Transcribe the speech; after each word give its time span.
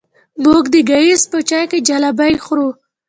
موږ 0.43 0.63
د 0.73 0.75
ګیځ 0.89 1.21
په 1.31 1.37
چای 1.49 1.79
جلبۍ 1.87 2.33
خورو. 2.43 2.67